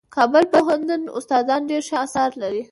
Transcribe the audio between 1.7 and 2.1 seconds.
ښه